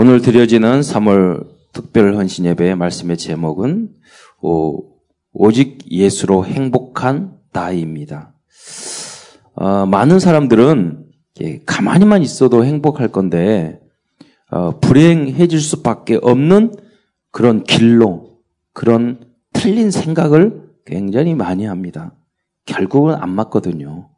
오늘 0.00 0.22
드려지는 0.22 0.78
3월 0.78 1.48
특별 1.72 2.14
헌신 2.14 2.44
예배의 2.44 2.76
말씀의 2.76 3.16
제목은 3.16 3.96
오, 4.40 4.94
오직 5.32 5.90
예수로 5.90 6.46
행복한 6.46 7.36
나이입니다. 7.52 8.32
어, 9.56 9.86
많은 9.86 10.20
사람들은 10.20 11.04
가만히만 11.66 12.22
있어도 12.22 12.64
행복할 12.64 13.08
건데 13.08 13.80
어, 14.52 14.78
불행해질 14.78 15.60
수밖에 15.60 16.20
없는 16.22 16.76
그런 17.32 17.64
길로 17.64 18.38
그런 18.72 19.26
틀린 19.52 19.90
생각을 19.90 20.62
굉장히 20.86 21.34
많이 21.34 21.64
합니다. 21.64 22.14
결국은 22.66 23.16
안 23.16 23.30
맞거든요. 23.30 24.08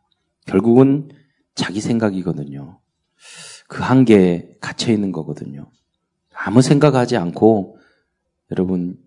결국은 0.44 1.08
자기 1.54 1.80
생각이거든요. 1.80 2.79
그 3.70 3.82
한계에 3.82 4.56
갇혀 4.60 4.92
있는 4.92 5.12
거거든요. 5.12 5.70
아무 6.34 6.60
생각하지 6.60 7.16
않고 7.16 7.78
여러분 8.50 8.98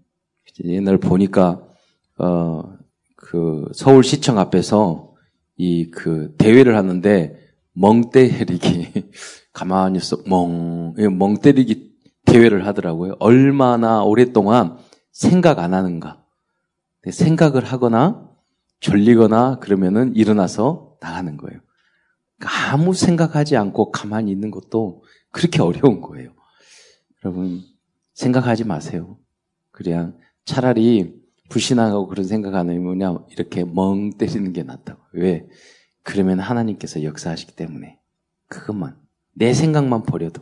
옛날 0.64 0.98
보니까 0.98 1.62
어 2.18 2.84
그 3.24 3.66
서울시청 3.74 4.38
앞에서 4.38 5.14
이 5.58 5.90
그 5.92 6.36
대회를 6.38 6.76
하는데 6.76 7.40
멍 7.74 8.10
때리기 8.10 9.12
가만히 9.54 9.98
있어 9.98 10.18
멍, 10.28 10.94
멍 11.18 11.38
때리기 11.38 11.94
대회를 12.26 12.68
하더라고요. 12.68 13.16
얼마나 13.20 14.04
오랫동안 14.04 14.78
생각 15.12 15.60
안 15.60 15.74
하는가. 15.74 16.24
생각을 17.10 17.64
하거나 17.64 18.30
졸리거나 18.80 19.60
그러면은 19.60 20.16
일어나서 20.16 20.96
나가는 21.00 21.38
거예요. 21.38 21.60
아무 22.42 22.94
생각하지 22.94 23.56
않고 23.58 23.92
가만히 23.92 24.32
있는 24.32 24.52
것도 24.52 25.04
그렇게 25.32 25.62
어려운 25.62 26.02
거예요. 26.02 26.34
여러분, 27.24 27.62
생각하지 28.14 28.66
마세요. 28.66 29.18
그냥 29.72 30.20
차라리 30.46 31.16
불신하고 31.50 32.08
그런 32.08 32.26
생각 32.26 32.56
안 32.56 32.70
하면 32.70 33.26
이렇게 33.30 33.64
멍 33.64 34.12
때리는 34.18 34.54
게 34.54 34.64
낫다고. 34.64 35.02
왜? 35.14 35.48
그러면 36.04 36.40
하나님께서 36.40 37.04
역사하시기 37.04 37.56
때문에. 37.56 38.00
그것만. 38.48 38.98
내 39.34 39.54
생각만 39.54 40.04
버려도. 40.04 40.42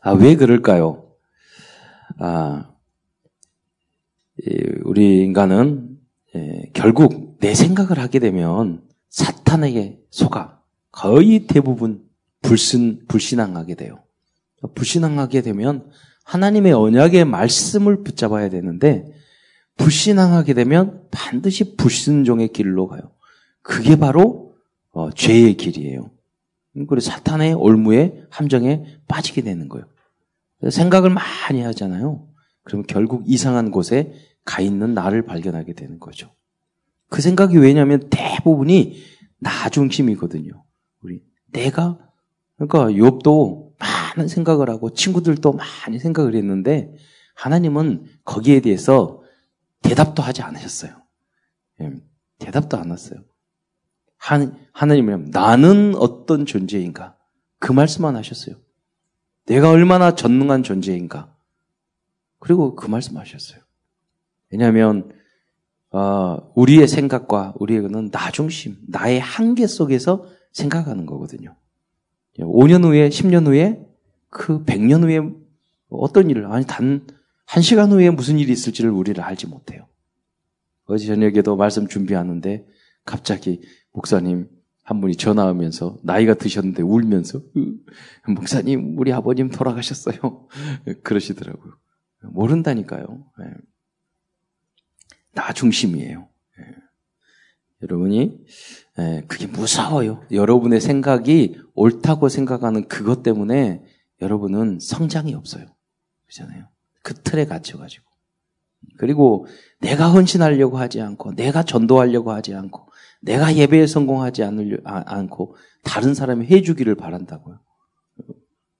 아, 0.00 0.12
왜 0.12 0.36
그럴까요? 0.36 1.12
아, 2.18 2.72
우리 4.84 5.24
인간은 5.24 5.98
결국 6.72 7.38
내 7.40 7.54
생각을 7.54 7.98
하게 7.98 8.18
되면 8.18 8.87
사탄에게 9.10 9.98
속아 10.10 10.60
거의 10.90 11.46
대부분 11.46 12.04
불신, 12.42 13.06
불신앙하게 13.08 13.74
돼요. 13.74 14.02
불신앙하게 14.74 15.42
되면 15.42 15.90
하나님의 16.24 16.72
언약의 16.72 17.24
말씀을 17.24 18.02
붙잡아야 18.02 18.48
되는데 18.48 19.04
불신앙하게 19.76 20.54
되면 20.54 21.06
반드시 21.10 21.76
불순종의 21.76 22.48
길로 22.48 22.88
가요. 22.88 23.12
그게 23.62 23.96
바로 23.96 24.54
어, 24.90 25.10
죄의 25.10 25.56
길이에요. 25.56 26.10
그리고 26.74 27.00
사탄의 27.00 27.54
올무에 27.54 28.24
함정에 28.30 28.84
빠지게 29.06 29.42
되는 29.42 29.68
거예요. 29.68 29.86
생각을 30.70 31.10
많이 31.10 31.62
하잖아요. 31.62 32.26
그러면 32.64 32.86
결국 32.86 33.24
이상한 33.26 33.70
곳에 33.70 34.12
가 34.44 34.60
있는 34.60 34.94
나를 34.94 35.22
발견하게 35.22 35.74
되는 35.74 35.98
거죠. 35.98 36.30
그 37.08 37.22
생각이 37.22 37.56
왜냐하면 37.56 38.08
대부분이 38.10 39.02
나 39.38 39.68
중심이거든요. 39.70 40.64
우리 41.02 41.22
내가 41.52 41.98
그러니까 42.56 42.86
욥도 42.86 43.72
많은 43.78 44.28
생각을 44.28 44.68
하고 44.68 44.92
친구들도 44.92 45.52
많이 45.52 45.98
생각을 45.98 46.34
했는데 46.34 46.92
하나님은 47.34 48.04
거기에 48.24 48.60
대해서 48.60 49.22
대답도 49.82 50.22
하지 50.22 50.42
않으셨어요. 50.42 50.90
예, 51.80 51.92
대답도 52.38 52.76
안 52.76 52.90
했어요. 52.90 53.20
하나님은 54.72 55.30
나는 55.30 55.94
어떤 55.94 56.44
존재인가? 56.44 57.16
그 57.60 57.72
말씀만 57.72 58.16
하셨어요. 58.16 58.56
내가 59.46 59.70
얼마나 59.70 60.14
전능한 60.14 60.64
존재인가? 60.64 61.34
그리고 62.40 62.74
그 62.74 62.88
말씀 62.88 63.16
하셨어요. 63.16 63.60
왜냐하면 64.50 65.12
어, 65.90 66.52
우리의 66.54 66.86
생각과 66.86 67.54
우리에게는 67.58 68.10
나 68.10 68.30
중심, 68.30 68.76
나의 68.88 69.20
한계 69.20 69.66
속에서 69.66 70.26
생각하는 70.52 71.06
거거든요. 71.06 71.56
5년 72.38 72.84
후에, 72.84 73.08
10년 73.08 73.46
후에, 73.46 73.84
그 74.30 74.64
100년 74.64 75.02
후에 75.02 75.20
어떤 75.88 76.30
일을, 76.30 76.46
아니, 76.46 76.64
단, 76.66 77.06
한 77.46 77.62
시간 77.62 77.90
후에 77.90 78.10
무슨 78.10 78.38
일이 78.38 78.52
있을지를 78.52 78.90
우리를 78.90 79.22
알지 79.22 79.46
못해요. 79.46 79.86
어제 80.84 81.06
저녁에도 81.06 81.56
말씀 81.56 81.86
준비하는데 81.86 82.66
갑자기 83.04 83.60
목사님 83.92 84.48
한 84.82 85.00
분이 85.00 85.16
전화 85.16 85.50
오면서 85.50 85.98
나이가 86.02 86.34
드셨는데 86.34 86.82
울면서 86.82 87.42
목사님 88.26 88.98
우리 88.98 89.12
아버님 89.12 89.50
돌아가셨어요. 89.50 90.48
그러시더라고요. 91.04 91.74
모른다니까요. 92.22 93.24
네. 95.38 95.42
나 95.42 95.52
중심이에요. 95.52 96.28
예. 96.58 96.64
여러분이 97.82 98.38
예, 98.98 99.24
그게 99.28 99.46
무서워요. 99.46 100.24
여러분의 100.32 100.80
생각이 100.80 101.60
옳다고 101.74 102.28
생각하는 102.28 102.88
그것 102.88 103.22
때문에 103.22 103.84
여러분은 104.20 104.80
성장이 104.80 105.34
없어요. 105.34 105.66
그렇잖아요. 106.26 106.68
그 107.02 107.14
틀에 107.14 107.46
갇혀가지고. 107.46 108.04
그리고 108.98 109.46
내가 109.80 110.10
헌신하려고 110.10 110.78
하지 110.78 111.00
않고, 111.00 111.34
내가 111.34 111.62
전도하려고 111.62 112.32
하지 112.32 112.54
않고, 112.54 112.88
내가 113.20 113.54
예배에 113.54 113.86
성공하지 113.86 114.42
않으려, 114.42 114.78
아, 114.84 115.04
않고, 115.06 115.56
다른 115.84 116.14
사람이 116.14 116.46
해주기를 116.46 116.96
바란다고요. 116.96 117.60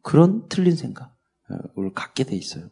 그런 0.03 0.49
틀린 0.49 0.75
생각을 0.75 1.93
갖게 1.95 2.25
돼 2.25 2.37
있어요. 2.37 2.69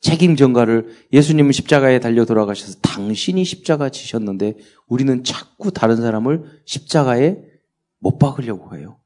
책임 0.00 0.34
전가를 0.34 0.96
예수님은 1.12 1.52
십자가에 1.52 2.00
달려 2.00 2.24
돌아가셔서 2.24 2.80
당신이 2.80 3.44
십자가 3.44 3.90
지셨는데 3.90 4.56
우리는 4.86 5.22
자꾸 5.24 5.70
다른 5.70 5.96
사람을 5.96 6.62
십자가에 6.64 7.36
못 7.98 8.18
박으려고 8.18 8.76
해요. 8.76 8.98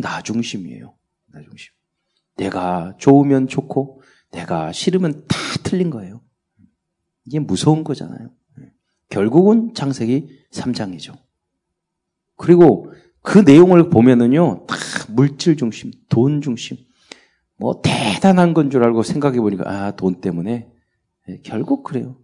나 0.00 0.22
중심이에요. 0.22 0.94
나 1.32 1.40
중심. 1.42 1.72
내가 2.36 2.94
좋으면 2.98 3.46
좋고 3.46 4.02
내가 4.32 4.72
싫으면 4.72 5.24
다 5.28 5.36
틀린 5.62 5.90
거예요. 5.90 6.20
이게 7.26 7.38
무서운 7.38 7.84
거잖아요. 7.84 8.30
결국은 9.08 9.72
창세기 9.74 10.46
3장이죠. 10.50 11.16
그리고 12.36 12.92
그 13.22 13.38
내용을 13.38 13.88
보면은요, 13.88 14.66
다 14.66 14.74
물질 15.08 15.56
중심, 15.56 15.92
돈 16.08 16.40
중심, 16.40 16.76
뭐 17.58 17.80
대단한 17.82 18.52
건 18.54 18.70
줄 18.70 18.82
알고 18.84 19.02
생각해 19.02 19.40
보니까 19.40 19.64
아, 19.70 19.90
돈 19.92 20.20
때문에 20.20 20.68
네, 21.28 21.40
결국 21.42 21.82
그래요. 21.84 22.18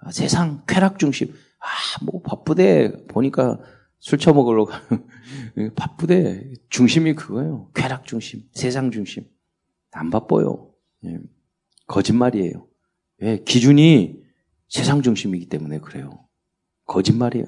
아, 0.00 0.10
세상 0.12 0.62
쾌락 0.66 0.98
중심. 0.98 1.28
아, 1.58 2.04
뭐 2.04 2.20
바쁘대 2.22 3.06
보니까 3.08 3.58
술 3.98 4.18
처먹으러 4.18 4.66
가. 4.66 4.80
바쁘대. 5.74 6.52
중심이 6.68 7.14
그거예요. 7.14 7.70
쾌락 7.74 8.04
중심, 8.06 8.42
세상 8.52 8.90
중심. 8.90 9.24
안 9.92 10.10
바빠요. 10.10 10.70
예. 11.06 11.18
거짓말이에요. 11.86 12.66
왜? 13.18 13.42
기준이 13.42 14.20
세상 14.68 15.00
중심이기 15.02 15.48
때문에 15.48 15.78
그래요. 15.78 16.26
거짓말이에요. 16.86 17.46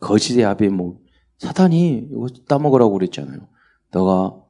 거짓의 0.00 0.44
압이 0.44 0.68
뭐 0.68 0.98
사탄이 1.38 2.08
이거 2.10 2.26
따먹으라고 2.48 2.92
그랬잖아요. 2.94 3.48
너가 3.92 4.42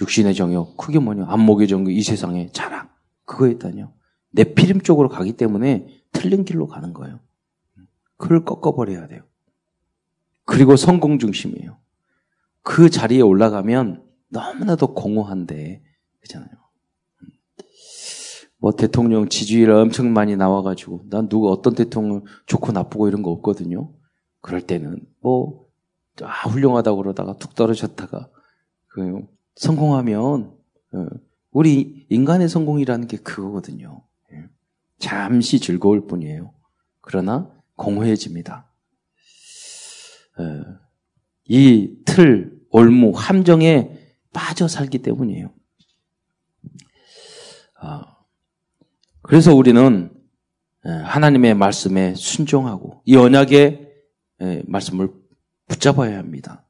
육신의 0.00 0.34
정욕, 0.34 0.76
크게 0.76 0.98
뭐냐, 0.98 1.26
안목의 1.28 1.68
정욕, 1.68 1.92
이 1.92 2.02
세상의 2.02 2.52
자랑. 2.52 2.88
그거였다뇨. 3.24 3.92
내 4.32 4.44
피림 4.44 4.80
쪽으로 4.80 5.08
가기 5.08 5.32
때문에 5.34 5.86
틀린 6.12 6.44
길로 6.44 6.66
가는 6.66 6.92
거예요. 6.92 7.20
그걸 8.16 8.44
꺾어버려야 8.44 9.08
돼요. 9.08 9.22
그리고 10.44 10.76
성공 10.76 11.18
중심이에요. 11.18 11.78
그 12.62 12.90
자리에 12.90 13.20
올라가면 13.20 14.04
너무나도 14.28 14.94
공허한데, 14.94 15.82
그렇잖아요. 16.20 16.50
뭐 18.58 18.72
대통령 18.72 19.28
지지율 19.28 19.70
엄청 19.70 20.12
많이 20.12 20.36
나와가지고, 20.36 21.06
난 21.08 21.28
누가 21.28 21.48
어떤 21.48 21.74
대통령 21.74 22.24
좋고 22.46 22.72
나쁘고 22.72 23.08
이런 23.08 23.22
거 23.22 23.30
없거든요. 23.30 23.92
그럴 24.40 24.60
때는 24.60 25.00
뭐, 25.20 25.66
아, 26.22 26.48
훌륭하다고 26.48 26.96
그러다가 26.98 27.36
툭 27.36 27.54
떨어졌다가, 27.54 28.28
그 28.88 29.26
성공하면 29.56 30.56
어, 30.92 31.06
우리 31.50 32.06
인간의 32.08 32.48
성공이라는 32.48 33.06
게 33.08 33.16
그거거든요. 33.18 34.04
예. 34.32 34.44
잠시 34.98 35.60
즐거울 35.60 36.06
뿐이에요. 36.06 36.52
그러나 37.00 37.50
공허해집니다. 37.76 38.70
어, 40.38 40.42
이 41.46 41.96
틀, 42.04 42.60
올무, 42.70 43.12
함정에 43.14 43.98
빠져 44.32 44.68
살기 44.68 44.98
때문이에요. 44.98 45.52
아, 47.80 48.16
그래서 49.22 49.54
우리는 49.54 50.12
예, 50.86 50.90
하나님의 50.90 51.54
말씀에 51.54 52.14
순종하고 52.14 53.02
이 53.04 53.16
언약의 53.16 53.90
예, 54.42 54.62
말씀을 54.66 55.12
붙잡아야 55.68 56.18
합니다. 56.18 56.64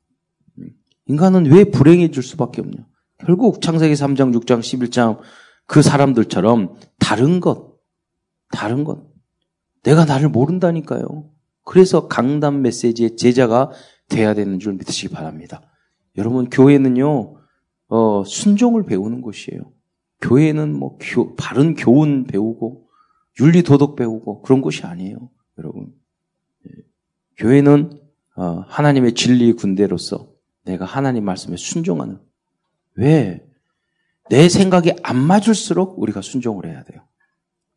인간은 1.11 1.47
왜 1.47 1.65
불행해질 1.65 2.23
수밖에 2.23 2.61
없냐? 2.61 2.87
결국 3.19 3.61
창세기 3.61 3.95
3장, 3.95 4.33
6장, 4.33 4.61
11장 4.61 5.19
그 5.67 5.83
사람들처럼 5.83 6.77
다른 7.01 7.41
것, 7.41 7.79
다른 8.53 8.85
것. 8.85 9.11
내가 9.83 10.05
나를 10.05 10.29
모른다니까요. 10.29 11.29
그래서 11.65 12.07
강단 12.07 12.63
메시지의 12.63 13.17
제자가 13.17 13.73
돼야 14.09 14.35
되는 14.35 14.61
줄 14.61 14.75
믿으시기 14.75 15.13
바랍니다. 15.13 15.63
여러분, 16.17 16.49
교회는요, 16.49 17.35
어, 17.89 18.25
순종을 18.25 18.85
배우는 18.85 19.21
곳이에요. 19.21 19.63
교회는 20.21 20.79
뭐, 20.79 20.97
교, 21.01 21.35
바른 21.35 21.75
교훈 21.75 22.25
배우고, 22.25 22.87
윤리 23.41 23.65
도덕 23.65 23.97
배우고, 23.97 24.43
그런 24.43 24.61
곳이 24.61 24.87
아니에요. 24.87 25.29
여러분. 25.59 25.93
예. 26.69 26.73
교회는, 27.37 27.99
어, 28.37 28.65
하나님의 28.69 29.15
진리 29.15 29.53
군대로서 29.55 30.30
내가 30.65 30.85
하나님 30.85 31.25
말씀에 31.25 31.57
순종하는. 31.57 32.21
왜? 32.95 33.47
내 34.29 34.49
생각이 34.49 34.93
안 35.03 35.17
맞을수록 35.17 35.99
우리가 35.99 36.21
순종을 36.21 36.67
해야 36.67 36.85
돼요. 36.85 37.03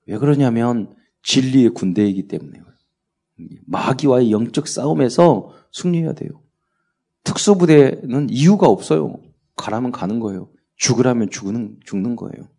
왜 0.05 0.17
그러냐면, 0.17 0.95
진리의 1.23 1.69
군대이기 1.69 2.27
때문에요. 2.27 2.63
마귀와의 3.65 4.31
영적 4.31 4.67
싸움에서 4.67 5.53
승리해야 5.71 6.13
돼요. 6.13 6.41
특수부대는 7.23 8.29
이유가 8.29 8.67
없어요. 8.67 9.15
가라면 9.55 9.91
가는 9.91 10.19
거예요. 10.19 10.49
죽으라면 10.75 11.29
죽는, 11.29 11.79
죽는 11.85 12.15
거예요. 12.15 12.49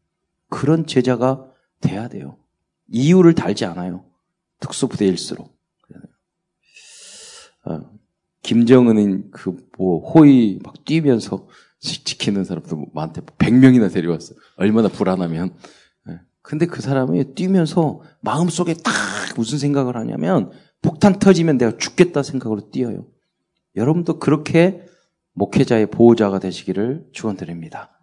그런 0.48 0.86
제자가 0.86 1.46
돼야 1.80 2.08
돼요. 2.08 2.38
이유를 2.88 3.34
달지 3.34 3.64
않아요. 3.64 4.04
특수부대일수록. 4.60 5.54
어, 7.66 7.80
김정은은 8.44 9.32
그 9.32 9.64
뭐 9.78 10.00
호의 10.10 10.58
막 10.62 10.84
뛰면서 10.84 11.46
지키는 11.80 12.44
사람도 12.44 12.86
많대. 12.94 13.20
100명이나 13.20 13.92
데려왔어. 13.92 14.34
얼마나 14.56 14.88
불안하면. 14.88 15.54
예. 16.08 16.20
근데 16.42 16.66
그 16.66 16.80
사람이 16.80 17.34
뛰면서 17.34 18.00
마음속에 18.20 18.74
딱 18.74 18.92
무슨 19.36 19.58
생각을 19.58 19.96
하냐면 19.96 20.50
폭탄 20.80 21.18
터지면 21.18 21.58
내가 21.58 21.76
죽겠다 21.76 22.22
생각으로 22.22 22.70
뛰어요. 22.70 23.06
여러분도 23.76 24.18
그렇게 24.18 24.86
목회자의 25.34 25.86
보호자가 25.90 26.38
되시기를 26.38 27.08
축원드립니다. 27.12 28.00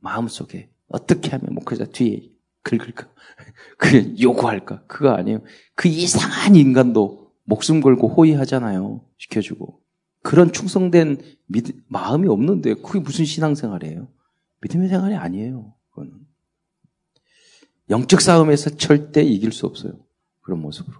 마음속에 0.00 0.70
어떻게 0.88 1.30
하면 1.30 1.54
목회자 1.54 1.86
뒤에 1.86 2.30
긁을까? 2.62 3.08
그 3.76 4.14
요구할까? 4.20 4.84
그거 4.86 5.10
아니에요. 5.10 5.42
그 5.74 5.88
이상한 5.88 6.54
인간도 6.54 7.27
목숨 7.48 7.80
걸고 7.80 8.08
호의하잖아요. 8.08 9.00
시켜주고. 9.16 9.80
그런 10.22 10.52
충성된 10.52 11.22
믿, 11.46 11.64
마음이 11.88 12.28
없는데 12.28 12.74
그게 12.74 13.00
무슨 13.00 13.24
신앙생활이에요? 13.24 14.06
믿음의 14.60 14.90
생활이 14.90 15.14
아니에요. 15.14 15.74
그거는. 15.88 16.12
영적 17.88 18.20
싸움에서 18.20 18.76
절대 18.76 19.22
이길 19.22 19.52
수 19.52 19.64
없어요. 19.64 19.94
그런 20.42 20.60
모습으로. 20.60 20.98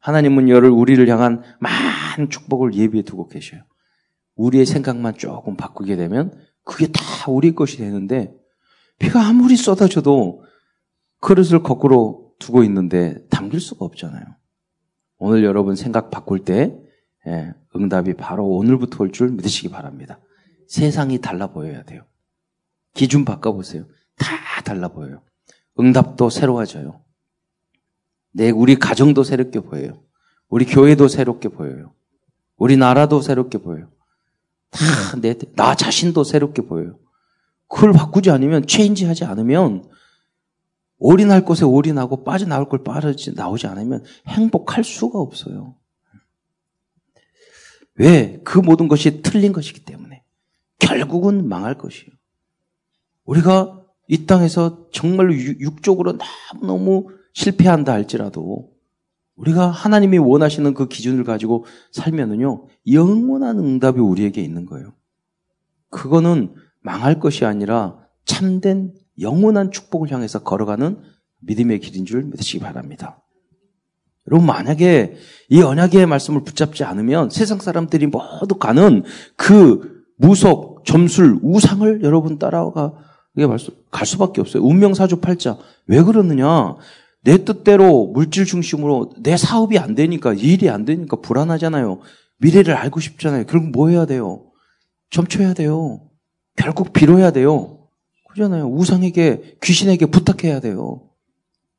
하나님은 0.00 0.48
열을 0.48 0.68
우리를 0.68 1.06
향한 1.08 1.44
많은 1.60 2.28
축복을 2.28 2.74
예비해 2.74 3.04
두고 3.04 3.28
계셔요. 3.28 3.62
우리의 4.34 4.66
생각만 4.66 5.16
조금 5.16 5.56
바꾸게 5.56 5.94
되면 5.94 6.36
그게 6.64 6.88
다 6.88 7.00
우리 7.28 7.54
것이 7.54 7.76
되는데 7.76 8.34
비가 8.98 9.24
아무리 9.24 9.54
쏟아져도 9.56 10.42
그릇을 11.20 11.62
거꾸로 11.62 12.32
두고 12.40 12.64
있는데 12.64 13.24
담길 13.28 13.60
수가 13.60 13.84
없잖아요. 13.84 14.41
오늘 15.24 15.44
여러분 15.44 15.76
생각 15.76 16.10
바꿀 16.10 16.40
때 16.44 16.76
예, 17.28 17.54
응답이 17.76 18.14
바로 18.14 18.44
오늘부터 18.44 19.04
올 19.04 19.12
줄 19.12 19.28
믿으시기 19.30 19.68
바랍니다. 19.68 20.18
세상이 20.66 21.20
달라 21.20 21.46
보여야 21.46 21.84
돼요. 21.84 22.02
기준 22.92 23.24
바꿔보세요. 23.24 23.86
다 24.16 24.26
달라 24.64 24.88
보여요. 24.88 25.22
응답도 25.78 26.28
새로워져요. 26.28 27.04
내 28.32 28.50
우리 28.50 28.74
가정도 28.74 29.22
새롭게 29.22 29.60
보여요. 29.60 30.02
우리 30.48 30.64
교회도 30.64 31.06
새롭게 31.06 31.50
보여요. 31.50 31.94
우리 32.56 32.76
나라도 32.76 33.20
새롭게 33.20 33.58
보여요. 33.58 33.90
다 34.70 34.80
내, 35.20 35.36
나 35.54 35.76
자신도 35.76 36.24
새롭게 36.24 36.62
보여요. 36.62 36.98
그걸 37.68 37.92
바꾸지 37.92 38.30
않으면, 38.30 38.66
체인지 38.66 39.04
하지 39.04 39.24
않으면, 39.24 39.84
올인할 41.02 41.44
곳에 41.44 41.64
올인하고 41.64 42.22
빠져나올 42.22 42.68
걸 42.68 42.84
빠르지 42.84 43.34
나오지 43.34 43.66
않으면 43.66 44.04
행복할 44.28 44.84
수가 44.84 45.18
없어요. 45.18 45.74
왜? 47.96 48.40
그 48.44 48.60
모든 48.60 48.86
것이 48.86 49.20
틀린 49.20 49.52
것이기 49.52 49.84
때문에. 49.84 50.22
결국은 50.78 51.48
망할 51.48 51.76
것이에요. 51.76 52.10
우리가 53.24 53.84
이 54.06 54.26
땅에서 54.26 54.88
정말로 54.92 55.34
육적으로 55.34 56.18
너무너무 56.54 57.08
실패한다 57.32 57.92
할지라도 57.92 58.72
우리가 59.34 59.70
하나님이 59.70 60.18
원하시는 60.18 60.72
그 60.74 60.86
기준을 60.86 61.24
가지고 61.24 61.64
살면은요, 61.90 62.68
영원한 62.92 63.58
응답이 63.58 63.98
우리에게 63.98 64.40
있는 64.40 64.66
거예요. 64.66 64.92
그거는 65.90 66.54
망할 66.80 67.18
것이 67.18 67.44
아니라 67.44 67.98
참된 68.24 68.92
영원한 69.20 69.70
축복을 69.70 70.10
향해서 70.10 70.42
걸어가는 70.42 70.98
믿음의 71.40 71.80
길인 71.80 72.04
줄 72.04 72.22
믿으시기 72.24 72.60
바랍니다. 72.60 73.22
여러분, 74.28 74.46
만약에 74.46 75.16
이 75.48 75.62
언약의 75.62 76.06
말씀을 76.06 76.44
붙잡지 76.44 76.84
않으면 76.84 77.30
세상 77.30 77.58
사람들이 77.58 78.06
모두 78.06 78.54
가는 78.58 79.02
그 79.36 80.04
무속, 80.16 80.84
점술, 80.84 81.38
우상을 81.42 82.02
여러분 82.02 82.38
따라가 82.38 82.94
갈 83.90 84.06
수밖에 84.06 84.40
없어요. 84.40 84.62
운명 84.62 84.94
사주 84.94 85.20
팔자. 85.20 85.58
왜 85.86 86.02
그러느냐? 86.02 86.76
내 87.24 87.44
뜻대로 87.44 88.06
물질 88.06 88.44
중심으로 88.44 89.14
내 89.22 89.36
사업이 89.36 89.78
안 89.78 89.94
되니까 89.94 90.34
일이 90.34 90.70
안 90.70 90.84
되니까 90.84 91.20
불안하잖아요. 91.20 92.00
미래를 92.38 92.74
알고 92.74 93.00
싶잖아요. 93.00 93.46
결국 93.46 93.70
뭐 93.70 93.88
해야 93.88 94.06
돼요? 94.06 94.44
점쳐야 95.10 95.54
돼요. 95.54 96.00
결국 96.56 96.92
빌어야 96.92 97.30
돼요. 97.30 97.81
그잖아요. 98.32 98.66
우상에게 98.66 99.58
귀신에게 99.62 100.06
부탁해야 100.06 100.60
돼요. 100.60 101.02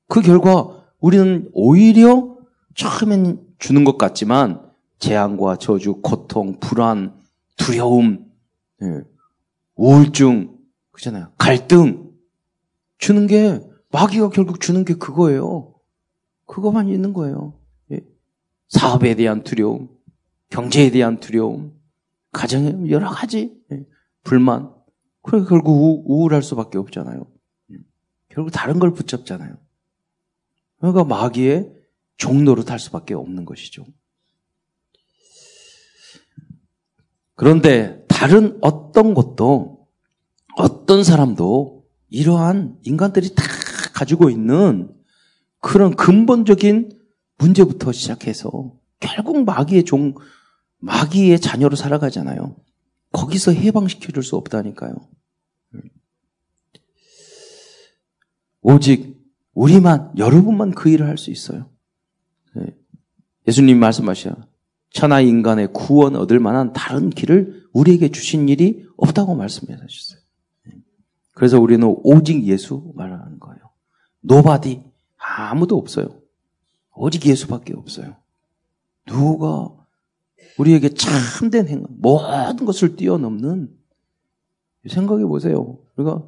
그 0.07 0.22
결과 0.22 0.86
우리는 1.00 1.50
오히려 1.53 2.38
처음엔 2.75 3.41
주는 3.57 3.83
것 3.83 3.98
같지만 3.98 4.62
재앙과 5.00 5.57
저주, 5.57 5.95
고통, 6.01 6.60
불안, 6.60 7.15
두려움, 7.57 8.31
예, 8.83 9.01
우울증, 9.75 10.57
그잖아요. 10.91 11.31
갈등 11.38 12.12
주는 13.00 13.25
게 13.25 13.60
마귀가 13.91 14.29
결국 14.29 14.62
주는 14.62 14.86
게 14.86 14.93
그거예요. 14.93 15.74
그거만 16.45 16.88
있는 16.88 17.13
거예요. 17.13 17.53
예. 17.91 18.01
사업에 18.69 19.15
대한 19.15 19.43
두려움, 19.43 19.89
경제에 20.50 20.91
대한 20.91 21.19
두려움, 21.19 21.74
가정에 22.31 22.89
여러 22.89 23.10
가지 23.10 23.60
예. 23.72 23.86
불만. 24.24 24.72
그러니까 25.24 25.50
결국 25.50 26.03
우울할 26.06 26.44
수밖에 26.44 26.77
없잖아요. 26.77 27.25
예. 27.72 27.77
결국 28.30 28.51
다른 28.51 28.80
걸 28.80 28.94
붙잡잖아요. 28.94 29.58
그러니까 30.80 31.03
마귀의 31.06 31.74
종로로 32.18 32.63
탈 32.63 32.77
수밖에 32.77 33.13
없는 33.13 33.46
것이죠. 33.46 33.86
그런데 37.36 38.06
다른 38.08 38.58
어떤 38.62 39.13
것도 39.13 39.88
어떤 40.56 41.03
사람도 41.03 41.86
이러한 42.10 42.77
인간들이 42.84 43.34
다 43.34 43.44
가지고 43.94 44.30
있는 44.30 44.94
그런 45.60 45.96
근본적인 45.96 47.00
문제부터 47.38 47.92
시작해서 47.92 48.74
결국 49.00 49.44
마귀의 49.46 49.86
종, 49.86 50.13
마귀의 50.80 51.39
자녀로 51.39 51.75
살아가잖아요. 51.75 52.56
거기서 53.12 53.51
해방시켜 53.51 54.12
줄 54.12 54.24
수 54.24 54.36
없다니까요. 54.36 54.94
오직 58.63 59.22
우리만, 59.53 60.13
여러분만 60.17 60.72
그 60.72 60.89
일을 60.89 61.08
할 61.08 61.17
수 61.17 61.29
있어요. 61.29 61.70
네. 62.55 62.75
예수님 63.48 63.79
말씀하셔. 63.79 64.36
천하 64.89 65.22
인간의 65.22 65.74
구원 65.74 66.15
얻을 66.15 66.39
만한 66.39 66.72
다른 66.74 67.10
길을 67.10 67.67
우리에게 67.74 68.10
주신 68.10 68.48
일이 68.50 68.88
없다고 68.98 69.36
말씀하셨어요. 69.36 70.20
네. 70.67 70.74
그래서 71.34 71.60
우리는 71.60 71.96
오직 72.03 72.43
예수 72.46 72.91
말하는 72.96 73.39
거예요. 73.39 73.60
nobody 74.22 74.83
아무도 75.17 75.77
없어요. 75.77 76.22
오직 76.96 77.25
예수밖에 77.25 77.74
없어요. 77.75 78.15
누가 79.05 79.70
우리에게 80.58 80.89
참된 80.89 81.67
행복, 81.67 81.89
모든 81.98 82.65
것을 82.65 82.96
뛰어넘는 82.96 83.75
생각해 84.88 85.25
보세요. 85.25 85.79
우리가 85.96 86.24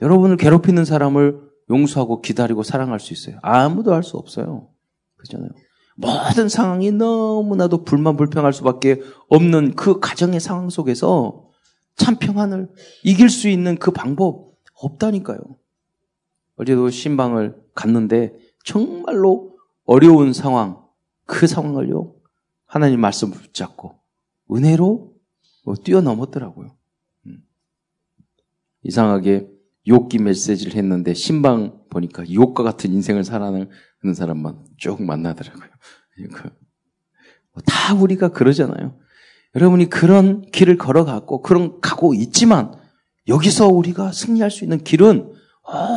여러분을 0.00 0.36
괴롭히는 0.36 0.84
사람을 0.84 1.40
용서하고 1.70 2.20
기다리고 2.22 2.62
사랑할 2.62 3.00
수 3.00 3.12
있어요? 3.12 3.38
아무도 3.42 3.92
할 3.92 4.02
수 4.02 4.16
없어요. 4.16 4.68
그렇잖아요. 5.16 5.50
모든 5.96 6.48
상황이 6.48 6.90
너무나도 6.92 7.84
불만 7.84 8.16
불평할 8.16 8.52
수밖에 8.52 9.00
없는 9.28 9.74
그 9.74 9.98
가정의 9.98 10.40
상황 10.40 10.68
속에서 10.68 11.50
참 11.96 12.16
평안을 12.16 12.68
이길 13.02 13.30
수 13.30 13.48
있는 13.48 13.76
그 13.78 13.90
방법 13.90 14.54
없다니까요. 14.74 15.38
어제도 16.56 16.90
신방을 16.90 17.56
갔는데 17.74 18.34
정말로 18.64 19.56
어려운 19.84 20.32
상황, 20.32 20.84
그 21.24 21.46
상황을요, 21.46 22.14
하나님 22.66 23.00
말씀 23.00 23.30
붙잡고 23.30 23.98
은혜로 24.52 25.14
뭐 25.64 25.74
뛰어넘었더라고요. 25.82 26.76
음. 27.26 27.42
이상하게 28.82 29.48
욕기 29.88 30.18
메시지를 30.18 30.74
했는데 30.74 31.14
신방 31.14 31.80
보니까 31.90 32.24
욕과 32.32 32.62
같은 32.62 32.92
인생을 32.92 33.24
살아가는 33.24 33.68
사람만 34.14 34.64
쭉 34.76 35.02
만나더라고요. 35.02 35.68
그러니까 36.14 36.50
뭐다 37.52 37.94
우리가 37.94 38.28
그러잖아요. 38.28 38.98
여러분이 39.54 39.88
그런 39.88 40.42
길을 40.50 40.76
걸어갔고 40.76 41.42
그런 41.42 41.80
가고 41.80 42.14
있지만 42.14 42.74
여기서 43.28 43.68
우리가 43.68 44.12
승리할 44.12 44.50
수 44.50 44.64
있는 44.64 44.82
길은 44.84 45.32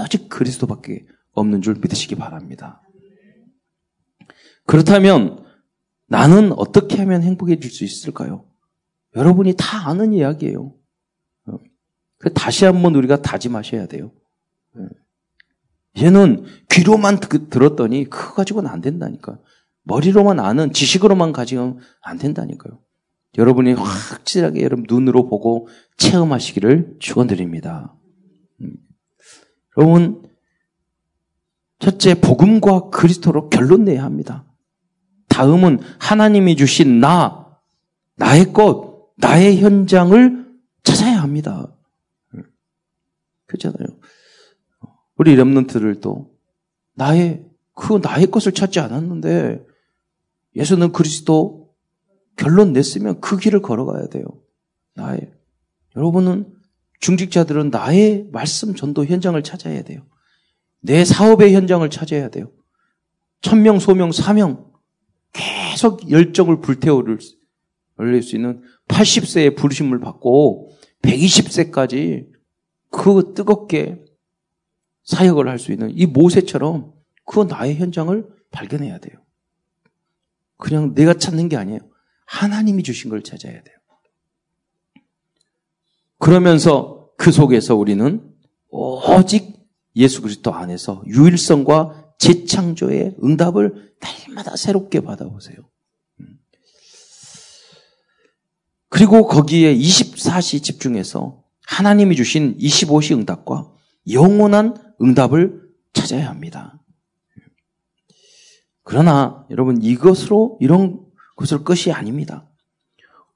오직 0.03 0.29
그리스도밖에 0.29 1.05
없는 1.33 1.61
줄 1.61 1.75
믿으시기 1.75 2.15
바랍니다. 2.15 2.81
그렇다면 4.65 5.43
나는 6.07 6.51
어떻게 6.53 6.97
하면 6.97 7.23
행복해질 7.23 7.69
수 7.69 7.83
있을까요? 7.83 8.45
여러분이 9.15 9.55
다 9.57 9.89
아는 9.89 10.13
이야기예요. 10.13 10.78
어. 12.19 12.23
그 12.23 12.33
다시 12.33 12.65
한번 12.65 12.95
우리가 12.95 13.21
다짐하셔야 13.21 13.87
돼요. 13.87 14.11
예. 14.77 16.03
얘는 16.05 16.45
귀로만 16.69 17.19
들었더니 17.19 18.09
그거 18.09 18.35
가지고는 18.35 18.69
안 18.69 18.81
된다니까. 18.81 19.39
머리로만 19.83 20.39
아는 20.39 20.71
지식으로만 20.71 21.31
가지면 21.31 21.79
안 22.01 22.17
된다니까요. 22.17 22.79
여러분이 23.37 23.73
확실하게 23.73 24.61
여러분 24.61 24.85
눈으로 24.87 25.27
보고 25.27 25.67
체험하시기를 25.97 26.97
축원드립니다. 26.99 27.95
음. 28.61 28.75
여러분 29.77 30.23
첫째 31.79 32.19
복음과 32.19 32.89
그리스도로 32.89 33.49
결론 33.49 33.85
내야 33.85 34.03
합니다. 34.03 34.45
다음은 35.29 35.79
하나님이 35.99 36.55
주신 36.55 36.99
나 36.99 37.57
나의 38.15 38.51
것 38.51 39.09
나의 39.17 39.61
현장을 39.61 40.45
찾아야 40.83 41.21
합니다. 41.21 41.73
그렇잖아요. 43.49 43.87
우리 45.17 45.35
렘넌트들 45.35 45.99
도 45.99 46.31
나의 46.93 47.45
그 47.73 47.99
나의 48.01 48.27
것을 48.27 48.53
찾지 48.53 48.79
않았는데 48.79 49.65
예수는 50.55 50.91
그리스도 50.91 51.73
결론 52.35 52.73
냈으면 52.73 53.19
그 53.19 53.37
길을 53.37 53.61
걸어가야 53.61 54.07
돼요. 54.07 54.23
나의 54.95 55.31
여러분은 55.95 56.53
중직자들은 56.99 57.69
나의 57.69 58.29
말씀 58.31 58.75
전도 58.75 59.05
현장을 59.05 59.41
찾아야 59.43 59.83
돼요. 59.83 60.05
내 60.81 61.03
사업의 61.03 61.53
현장을 61.53 61.89
찾아야 61.89 62.29
돼요. 62.29 62.51
천명, 63.41 63.79
소명, 63.79 64.11
사명 64.11 64.71
계속 65.33 66.09
열정을 66.09 66.61
불태워올 66.61 67.19
수 67.21 68.35
있는 68.35 68.61
80세의 68.87 69.55
부르심을 69.55 69.99
받고 69.99 70.71
120세까지 71.01 72.38
그 72.89 73.33
뜨겁게 73.33 74.03
사역을 75.03 75.47
할 75.47 75.59
수 75.59 75.71
있는 75.71 75.91
이 75.91 76.05
모세처럼 76.05 76.93
그 77.25 77.41
나의 77.41 77.75
현장을 77.75 78.27
발견해야 78.51 78.99
돼요. 78.99 79.19
그냥 80.57 80.93
내가 80.93 81.13
찾는 81.13 81.49
게 81.49 81.57
아니에요. 81.57 81.79
하나님이 82.25 82.83
주신 82.83 83.09
걸 83.09 83.23
찾아야 83.23 83.63
돼요. 83.63 83.77
그러면서 86.17 87.09
그 87.17 87.31
속에서 87.31 87.75
우리는 87.75 88.33
오직 88.69 89.57
예수 89.95 90.21
그리스도 90.21 90.53
안에서 90.53 91.03
유일성과 91.07 92.13
재창조의 92.19 93.17
응답을 93.23 93.95
날마다 93.99 94.55
새롭게 94.55 94.99
받아보세요. 95.01 95.57
그리고 98.89 99.27
거기에 99.27 99.75
24시 99.75 100.63
집중해서 100.63 101.43
하나님이 101.69 102.15
주신 102.15 102.57
25시 102.57 103.15
응답과 103.15 103.71
영원한 104.11 104.75
응답을 105.01 105.61
찾아야 105.93 106.27
합니다. 106.27 106.81
그러나 108.83 109.45
여러분 109.51 109.81
이것으로 109.81 110.57
이런 110.61 110.99
것을 111.35 111.63
끝이 111.63 111.93
아닙니다. 111.93 112.49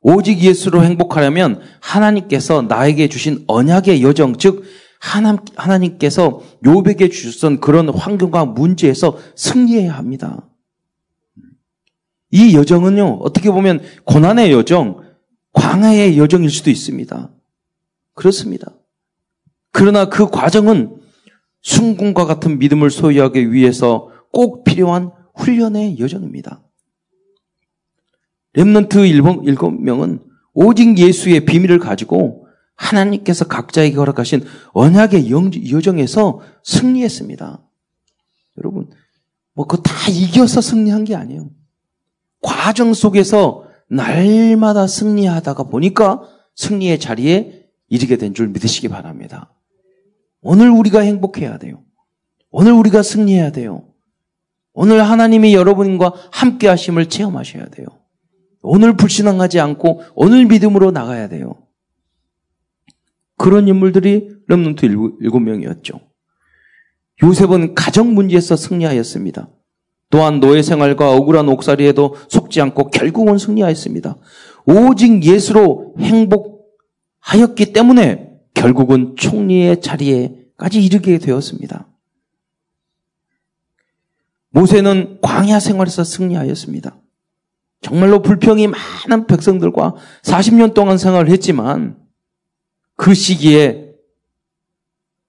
오직 0.01 0.39
예수로 0.39 0.83
행복하려면 0.83 1.61
하나님께서 1.79 2.63
나에게 2.63 3.07
주신 3.07 3.45
언약의 3.47 4.01
여정, 4.01 4.37
즉 4.37 4.63
하나님, 4.99 5.39
하나님께서 5.55 6.41
요백에 6.65 7.09
주셨던 7.09 7.59
그런 7.59 7.89
환경과 7.89 8.45
문제에서 8.45 9.19
승리해야 9.35 9.93
합니다. 9.93 10.49
이 12.31 12.55
여정은요, 12.55 13.19
어떻게 13.21 13.51
보면 13.51 13.83
고난의 14.05 14.51
여정, 14.51 15.01
광야의 15.53 16.17
여정일 16.17 16.49
수도 16.49 16.71
있습니다. 16.71 17.29
그렇습니다. 18.13 18.73
그러나 19.71 20.05
그 20.05 20.29
과정은 20.29 20.97
순궁과 21.61 22.25
같은 22.25 22.59
믿음을 22.59 22.91
소유하기 22.91 23.51
위해서 23.51 24.09
꼭 24.31 24.63
필요한 24.63 25.11
훈련의 25.35 25.99
여정입니다. 25.99 26.61
렘넌트 28.53 29.05
일곱 29.05 29.81
명은 29.81 30.19
오직 30.53 30.97
예수의 30.97 31.45
비밀을 31.45 31.79
가지고 31.79 32.47
하나님께서 32.75 33.45
각자에게 33.45 33.95
허락하신 33.95 34.43
언약의 34.73 35.31
여정에서 35.31 36.41
승리했습니다. 36.63 37.61
여러분, 38.57 38.89
뭐, 39.53 39.65
그거 39.65 39.81
다 39.81 39.93
이겨서 40.09 40.61
승리한 40.61 41.03
게 41.05 41.15
아니에요. 41.15 41.49
과정 42.41 42.93
속에서 42.93 43.65
날마다 43.89 44.85
승리하다가 44.87 45.63
보니까 45.63 46.21
승리의 46.55 46.99
자리에 46.99 47.62
이르게 47.93 48.17
된 48.17 48.33
줄 48.33 48.47
믿으시기 48.47 48.87
바랍니다. 48.89 49.53
오늘 50.41 50.71
우리가 50.71 51.01
행복해야 51.01 51.59
돼요. 51.59 51.83
오늘 52.49 52.71
우리가 52.71 53.03
승리해야 53.03 53.51
돼요. 53.51 53.83
오늘 54.73 55.03
하나님이 55.03 55.53
여러분과 55.53 56.13
함께 56.31 56.67
하심을 56.67 57.05
체험하셔야 57.07 57.67
돼요. 57.67 57.85
오늘 58.63 58.97
불신앙하지 58.97 59.59
않고 59.59 60.01
오늘 60.15 60.45
믿음으로 60.45 60.89
나가야 60.89 61.29
돼요. 61.29 61.53
그런 63.37 63.67
인물들이 63.67 64.29
렘넌트 64.47 64.87
일곱 64.87 65.39
명이었죠. 65.39 65.99
요셉은 67.21 67.75
가정 67.75 68.15
문제에서 68.15 68.55
승리하였습니다. 68.55 69.49
또한 70.09 70.39
노예 70.39 70.63
생활과 70.63 71.11
억울한 71.11 71.47
옥살이에도 71.47 72.15
속지 72.27 72.59
않고 72.59 72.89
결국은 72.89 73.37
승리하였습니다. 73.37 74.17
오직 74.65 75.23
예수로 75.23 75.93
행복 75.99 76.53
하였기 77.23 77.73
때문에 77.73 78.31
결국은 78.53 79.15
총리의 79.17 79.81
자리에까지 79.81 80.83
이르게 80.83 81.17
되었습니다. 81.17 81.87
모세는 84.49 85.19
광야 85.21 85.59
생활에서 85.59 86.03
승리하였습니다. 86.03 86.95
정말로 87.81 88.21
불평이 88.21 88.67
많은 88.67 89.25
백성들과 89.27 89.95
40년 90.21 90.73
동안 90.73 90.97
생활을 90.97 91.31
했지만 91.31 91.97
그 92.95 93.13
시기에 93.13 93.93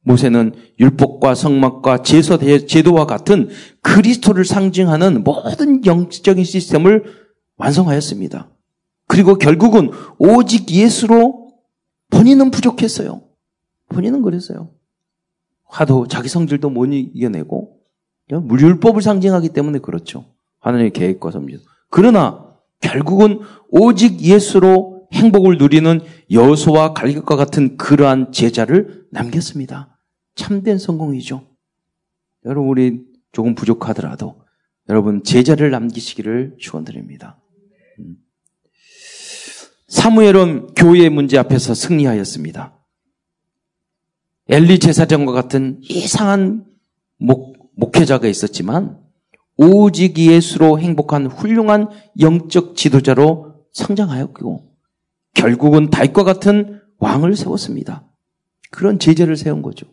모세는 0.02 0.52
율법과 0.78 1.34
성막과 1.34 2.02
제서 2.02 2.38
제도와 2.38 3.06
같은 3.06 3.48
그리스도를 3.80 4.44
상징하는 4.44 5.24
모든 5.24 5.84
영적인 5.86 6.44
시스템을 6.44 7.04
완성하였습니다. 7.56 8.50
그리고 9.06 9.38
결국은 9.38 9.90
오직 10.18 10.70
예수로 10.70 11.43
본인은 12.14 12.50
부족했어요. 12.50 13.22
본인은 13.88 14.22
그랬어요. 14.22 14.70
화도 15.64 16.06
자기 16.08 16.28
성질도 16.28 16.70
못 16.70 16.86
이겨내고 16.86 17.80
율법을 18.30 19.02
상징하기 19.02 19.50
때문에 19.50 19.80
그렇죠. 19.80 20.24
하나님의 20.60 20.92
계획과 20.92 21.30
섭리. 21.30 21.58
그러나 21.90 22.54
결국은 22.80 23.40
오직 23.68 24.20
예수로 24.20 25.08
행복을 25.12 25.58
누리는 25.58 26.00
여소와 26.30 26.92
갈격과 26.92 27.36
같은 27.36 27.76
그러한 27.76 28.32
제자를 28.32 29.06
남겼습니다. 29.10 29.98
참된 30.34 30.78
성공이죠. 30.78 31.46
여러분 32.46 32.68
우리 32.68 33.04
조금 33.32 33.54
부족하더라도 33.54 34.42
여러분 34.88 35.22
제자를 35.22 35.70
남기시기를 35.70 36.56
축원드립니다. 36.58 37.40
음. 39.94 40.00
사무엘은 40.00 40.74
교회의 40.74 41.08
문제 41.08 41.38
앞에서 41.38 41.74
승리하였습니다. 41.74 42.76
엘리 44.48 44.78
제사장과 44.78 45.32
같은 45.32 45.78
이상한 45.82 46.66
목, 47.16 47.70
목회자가 47.76 48.26
있었지만 48.26 48.98
오직 49.56 50.18
예수로 50.18 50.80
행복한 50.80 51.26
훌륭한 51.26 51.88
영적 52.20 52.76
지도자로 52.76 53.54
성장하였고 53.72 54.74
결국은 55.32 55.90
다윗과 55.90 56.24
같은 56.24 56.80
왕을 56.98 57.36
세웠습니다. 57.36 58.04
그런 58.70 58.98
제재를 58.98 59.36
세운 59.36 59.62
거죠. 59.62 59.86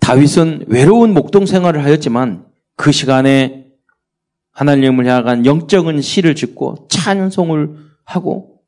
다윗은 0.00 0.66
외로운 0.68 1.14
목동 1.14 1.46
생활을 1.46 1.82
하였지만 1.82 2.46
그 2.76 2.92
시간에 2.92 3.63
하나님을 4.54 5.06
향한 5.06 5.44
영적인 5.44 6.00
시를 6.00 6.34
짓고 6.34 6.86
찬송을 6.88 7.76
하고 8.04 8.62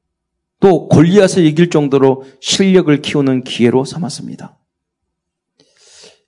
또 0.61 0.89
골리앗을 0.89 1.45
이길 1.45 1.71
정도로 1.71 2.25
실력을 2.41 3.01
키우는 3.01 3.45
기회로 3.45 3.85
삼았습니다. 3.85 4.59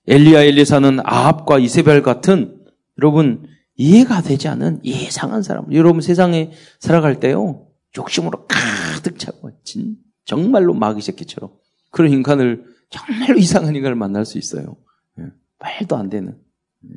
엘리야 0.07 0.41
엘리사는 0.43 0.99
아합과 1.03 1.59
이세벨 1.59 2.01
같은 2.01 2.63
여러분 2.97 3.47
이해가 3.75 4.21
되지 4.21 4.47
않은 4.47 4.79
이상한 4.83 5.43
사람. 5.43 5.71
여러분 5.73 6.01
세상에 6.01 6.51
살아갈 6.79 7.19
때요 7.19 7.67
욕심으로 7.97 8.47
가득 8.47 9.19
차고 9.19 9.51
진 9.63 9.97
정말로 10.25 10.73
마귀 10.73 11.01
새끼처럼 11.01 11.51
그런 11.91 12.11
인간을 12.11 12.65
정말로 12.89 13.37
이상한 13.37 13.75
인간을 13.75 13.95
만날 13.95 14.25
수 14.25 14.37
있어요. 14.37 14.77
예, 15.19 15.25
말도 15.59 15.95
안 15.97 16.09
되는 16.09 16.37
음. 16.83 16.89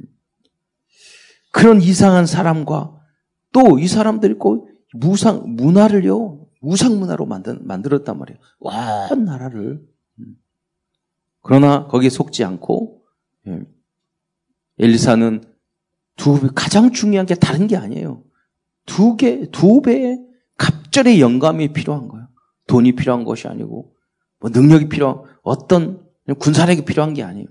그런 1.62 1.80
이상한 1.80 2.26
사람과 2.26 2.98
또 3.52 3.78
이 3.78 3.86
사람들이 3.86 4.34
꼭 4.34 4.68
무상 4.94 5.54
문화를요 5.54 6.44
우상 6.60 6.98
문화로 6.98 7.24
만든 7.26 7.64
만들었단 7.64 8.18
말이에요. 8.18 8.40
온 8.58 9.24
나라를 9.24 9.80
음. 10.18 10.36
그러나 11.40 11.86
거기에 11.86 12.10
속지 12.10 12.42
않고 12.42 13.02
예, 13.46 13.60
엘리사는 14.78 15.44
두 16.16 16.50
가장 16.52 16.90
중요한 16.90 17.26
게 17.26 17.36
다른 17.36 17.68
게 17.68 17.76
아니에요. 17.76 18.24
두 18.84 19.16
개, 19.16 19.48
두 19.52 19.82
배의 19.82 20.20
갑절의 20.58 21.20
영감이 21.20 21.72
필요한 21.72 22.08
거예요. 22.08 22.28
돈이 22.66 22.92
필요한 22.92 23.24
것이 23.24 23.48
아니고, 23.48 23.94
뭐 24.40 24.50
능력이 24.50 24.88
필요한, 24.88 25.22
어떤 25.42 26.04
군사력이 26.38 26.84
필요한 26.84 27.14
게 27.14 27.22
아니에요. 27.22 27.46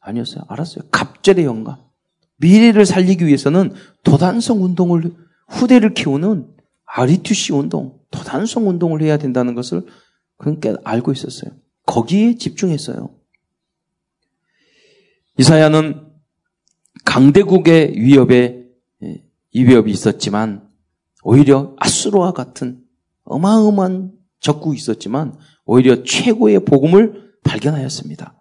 아니었어요. 0.00 0.44
알았어요. 0.48 0.88
갑절의 0.90 1.44
영감. 1.44 1.85
미래를 2.36 2.86
살리기 2.86 3.26
위해서는 3.26 3.72
도단성 4.04 4.62
운동을, 4.62 5.14
후대를 5.48 5.94
키우는 5.94 6.48
아리투시 6.84 7.52
운동, 7.52 7.98
도단성 8.10 8.68
운동을 8.68 9.02
해야 9.02 9.16
된다는 9.16 9.54
것을 9.54 9.86
그러니까 10.36 10.76
알고 10.84 11.12
있었어요. 11.12 11.52
거기에 11.86 12.36
집중했어요. 12.36 13.10
이사야는 15.38 16.06
강대국의 17.04 17.92
위협에 17.96 18.64
예, 19.02 19.24
이 19.52 19.64
위협이 19.64 19.90
있었지만 19.90 20.68
오히려 21.22 21.74
아수르와 21.78 22.32
같은 22.32 22.82
어마어마한 23.24 24.12
적국이 24.40 24.76
있었지만 24.76 25.36
오히려 25.64 26.02
최고의 26.02 26.64
복음을 26.64 27.32
발견하였습니다. 27.44 28.40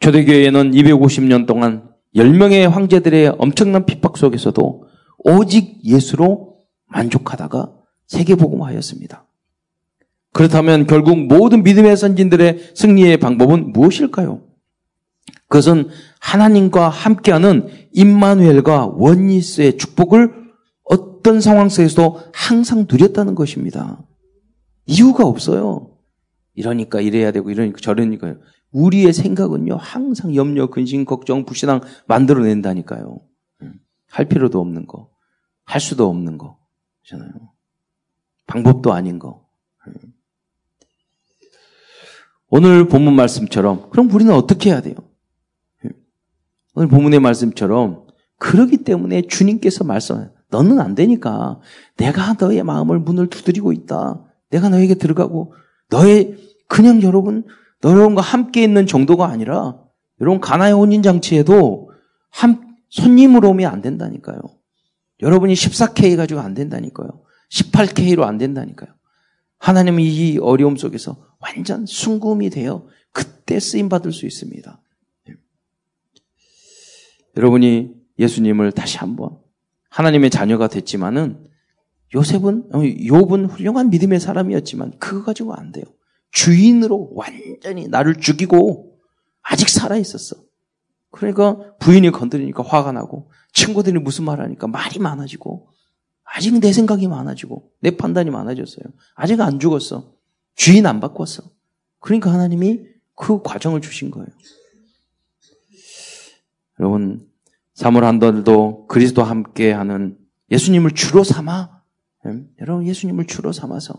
초대교회는 0.00 0.72
250년 0.72 1.46
동안 1.46 1.93
10명의 2.14 2.68
황제들의 2.68 3.36
엄청난 3.38 3.86
핍박 3.86 4.16
속에서도 4.16 4.84
오직 5.18 5.84
예수로 5.84 6.56
만족하다가 6.86 7.72
세계복음화하였습니다. 8.06 9.26
그렇다면 10.32 10.86
결국 10.86 11.18
모든 11.18 11.62
믿음의 11.62 11.96
선진들의 11.96 12.72
승리의 12.74 13.18
방법은 13.18 13.72
무엇일까요? 13.72 14.42
그것은 15.48 15.88
하나님과 16.20 16.88
함께하는 16.88 17.68
임마누엘과 17.92 18.94
원리스의 18.96 19.78
축복을 19.78 20.32
어떤 20.82 21.40
상황 21.40 21.68
속에서도 21.68 22.20
항상 22.32 22.86
누렸다는 22.90 23.34
것입니다. 23.34 24.02
이유가 24.86 25.24
없어요. 25.24 25.93
이러니까 26.54 27.00
이래야 27.00 27.32
되고 27.32 27.50
이러니까 27.50 27.78
저러니까요. 27.80 28.38
우리의 28.72 29.12
생각은요 29.12 29.76
항상 29.76 30.34
염려, 30.34 30.68
근심, 30.68 31.04
걱정, 31.04 31.44
불신앙 31.44 31.80
만들어낸다니까요. 32.06 33.20
할 34.10 34.28
필요도 34.28 34.60
없는 34.60 34.86
거, 34.86 35.10
할 35.64 35.80
수도 35.80 36.08
없는 36.08 36.38
거, 36.38 36.58
잖아요. 37.04 37.30
방법도 38.46 38.92
아닌 38.92 39.18
거. 39.18 39.44
오늘 42.48 42.86
본문 42.86 43.14
말씀처럼 43.16 43.90
그럼 43.90 44.10
우리는 44.12 44.32
어떻게 44.32 44.70
해야 44.70 44.80
돼요? 44.80 44.94
오늘 46.74 46.88
본문의 46.88 47.20
말씀처럼 47.20 48.06
그러기 48.38 48.78
때문에 48.78 49.22
주님께서 49.22 49.84
말씀하요 49.84 50.30
너는 50.50 50.80
안 50.80 50.94
되니까 50.94 51.60
내가 51.96 52.34
너의 52.34 52.62
마음을 52.62 53.00
문을 53.00 53.28
두드리고 53.28 53.72
있다. 53.72 54.24
내가 54.50 54.68
너에게 54.68 54.94
들어가고 54.94 55.54
너의 55.94 56.36
그냥 56.66 57.02
여러분 57.02 57.44
여러분과 57.84 58.20
함께 58.20 58.64
있는 58.64 58.86
정도가 58.86 59.28
아니라 59.28 59.78
여러분 60.20 60.40
가나의 60.40 60.72
혼인 60.72 61.02
장치에도 61.02 61.90
한 62.30 62.76
손님으로 62.88 63.50
오면 63.50 63.70
안 63.70 63.80
된다니까요. 63.80 64.40
여러분이 65.22 65.54
14K 65.54 66.16
가지고 66.16 66.40
안 66.40 66.54
된다니까요. 66.54 67.22
18K로 67.52 68.22
안 68.22 68.38
된다니까요. 68.38 68.90
하나님이 69.58 70.04
이 70.04 70.38
어려움 70.38 70.76
속에서 70.76 71.16
완전 71.38 71.86
순금이 71.86 72.50
되어 72.50 72.86
그때 73.12 73.60
쓰임 73.60 73.88
받을 73.88 74.12
수 74.12 74.26
있습니다. 74.26 74.80
여러분이 77.36 77.94
예수님을 78.18 78.72
다시 78.72 78.98
한번 78.98 79.38
하나님의 79.90 80.30
자녀가 80.30 80.66
됐지만은 80.68 81.46
요셉은 82.14 82.70
어, 82.72 82.78
욥은 82.78 83.50
훌륭한 83.50 83.90
믿음의 83.90 84.20
사람이었지만 84.20 84.98
그거 84.98 85.24
가지고 85.24 85.54
안 85.54 85.72
돼요. 85.72 85.84
주인으로 86.30 87.10
완전히 87.14 87.88
나를 87.88 88.16
죽이고 88.16 88.98
아직 89.42 89.68
살아 89.68 89.96
있었어. 89.96 90.36
그러니까 91.10 91.76
부인이 91.78 92.10
건드리니까 92.10 92.62
화가 92.62 92.92
나고 92.92 93.30
친구들이 93.52 93.98
무슨 94.00 94.24
말 94.24 94.40
하니까 94.40 94.66
말이 94.66 94.98
많아지고 94.98 95.68
아직 96.24 96.58
내 96.58 96.72
생각이 96.72 97.06
많아지고 97.06 97.70
내 97.80 97.96
판단이 97.96 98.30
많아졌어요. 98.30 98.84
아직 99.14 99.40
안 99.40 99.60
죽었어. 99.60 100.12
주인 100.56 100.86
안 100.86 101.00
바꿨어. 101.00 101.42
그러니까 102.00 102.32
하나님이 102.32 102.80
그 103.14 103.42
과정을 103.42 103.80
주신 103.80 104.10
거예요. 104.10 104.26
여러분, 106.80 107.28
사물 107.74 108.04
한들도 108.04 108.86
그리스도 108.88 109.22
함께 109.22 109.70
하는 109.72 110.18
예수님을 110.50 110.92
주로 110.92 111.22
삼아, 111.22 111.62
음, 111.62 111.74
여러분, 112.60 112.86
예수님을 112.86 113.26
주로 113.26 113.52
삼아서, 113.52 113.94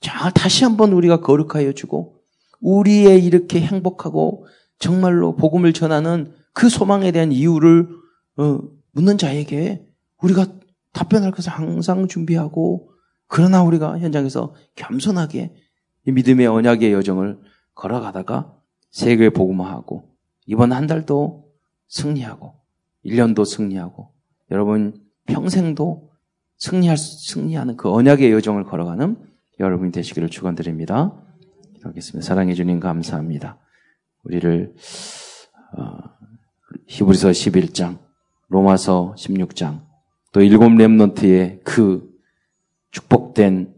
자, 0.00 0.30
다시 0.30 0.64
한번 0.64 0.92
우리가 0.92 1.20
거룩하여 1.20 1.72
주고, 1.72 2.20
우리의 2.60 3.24
이렇게 3.24 3.60
행복하고, 3.60 4.46
정말로 4.78 5.36
복음을 5.36 5.72
전하는 5.72 6.32
그 6.52 6.68
소망에 6.68 7.12
대한 7.12 7.32
이유를, 7.32 7.88
어, 8.36 8.60
묻는 8.92 9.18
자에게 9.18 9.86
우리가 10.22 10.46
답변할 10.92 11.30
것을 11.30 11.52
항상 11.52 12.08
준비하고, 12.08 12.90
그러나 13.26 13.62
우리가 13.62 13.98
현장에서 13.98 14.54
겸손하게 14.76 15.54
믿음의 16.06 16.46
언약의 16.46 16.92
여정을 16.92 17.38
걸어가다가 17.74 18.54
세계 18.90 19.30
복음화하고, 19.30 20.14
이번 20.46 20.72
한 20.72 20.86
달도 20.86 21.44
승리하고 21.88 22.54
1년도 23.04 23.44
승리하고 23.44 24.12
여러분 24.50 24.94
평생도 25.26 26.10
승리할 26.58 26.96
승리하는 26.96 27.76
그 27.76 27.90
언약의 27.90 28.32
여정을 28.32 28.64
걸어가는 28.64 29.16
여러분이 29.60 29.92
되시기를 29.92 30.28
축원드립니다. 30.28 31.14
기도하겠습니다. 31.74 32.26
사랑해 32.26 32.54
주님 32.54 32.80
감사합니다. 32.80 33.58
우리를 34.24 34.74
어, 35.76 35.98
히브리서 36.86 37.30
11장, 37.30 37.98
로마서 38.48 39.14
16장, 39.18 39.82
또 40.32 40.40
일곱 40.40 40.70
렘넌트의 40.70 41.60
그 41.64 42.10
축복된 42.90 43.74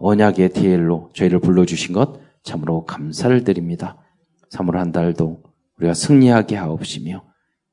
언약의 0.00 0.50
디엘로 0.50 1.10
저희를 1.14 1.40
불러주신 1.40 1.94
것 1.94 2.20
참으로 2.42 2.84
감사를 2.84 3.44
드립니다. 3.44 3.98
3월 4.52 4.72
한 4.74 4.92
달도 4.92 5.42
우리가 5.78 5.94
승리하게 5.94 6.56
하옵시며 6.56 7.24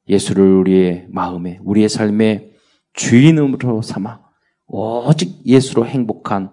예수를 0.08 0.54
우리의 0.58 1.08
마음에 1.10 1.60
우리의 1.63 1.89
삶의 1.89 2.54
주인으로 2.93 3.82
삼아 3.82 4.21
오직 4.67 5.45
예수로 5.45 5.86
행복한 5.86 6.52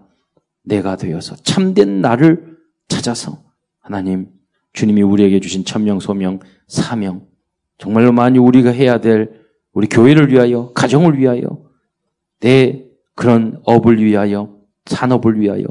내가 0.65 0.97
되어서 0.97 1.37
참된 1.37 2.01
나를 2.01 2.57
찾아서 2.89 3.43
하나님 3.81 4.31
주님이 4.73 5.03
우리에게 5.03 5.41
주신 5.41 5.65
천명 5.65 6.01
소명 6.01 6.41
사명 6.67 7.27
정말로 7.79 8.13
많이 8.13 8.39
우리가 8.39 8.71
해야 8.71 9.01
될 9.01 9.45
우리 9.73 9.87
교회를 9.89 10.31
위하여 10.31 10.73
가정을 10.73 11.19
위하여 11.19 11.43
내 12.41 12.87
그런 13.15 13.61
업을 13.65 14.03
위하여 14.03 14.57
산업을 14.87 15.41
위하여 15.41 15.65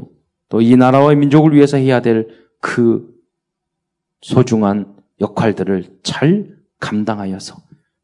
또 0.48 0.60
이 0.60 0.76
나라와 0.76 1.14
민족을 1.14 1.54
위해서 1.54 1.76
해야 1.76 2.00
될 2.00 2.46
그 2.60 3.14
소중한 4.22 4.96
역할들을 5.20 6.00
잘 6.02 6.56
감당하여서 6.80 7.56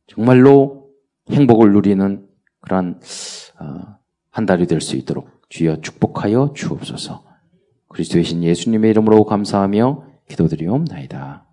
정말로 0.07 0.91
행복을 1.31 1.73
누리는 1.73 2.29
그러한 2.63 3.01
어, 3.61 3.97
한 4.31 4.47
달이 4.47 4.67
될 4.67 4.81
수 4.81 4.97
있도록 4.97 5.29
주여 5.49 5.81
축복하여 5.83 6.53
주옵소서. 6.55 7.25
그리스도의 7.89 8.25
신 8.25 8.43
예수님의 8.43 8.91
이름으로 8.91 9.25
감사하며 9.25 10.05
기도드리옵나이다. 10.29 11.45